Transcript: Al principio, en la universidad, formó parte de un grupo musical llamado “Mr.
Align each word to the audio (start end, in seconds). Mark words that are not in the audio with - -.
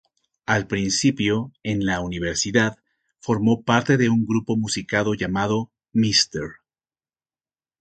Al 0.47 0.65
principio, 0.65 1.51
en 1.61 1.85
la 1.85 1.99
universidad, 2.01 2.79
formó 3.19 3.61
parte 3.63 3.97
de 3.97 4.09
un 4.09 4.25
grupo 4.25 4.57
musical 4.57 5.05
llamado 5.15 5.69
“Mr. 5.93 6.55